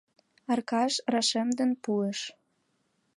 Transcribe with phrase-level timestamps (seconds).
[0.51, 2.19] —Аркаш рашемден пуыш.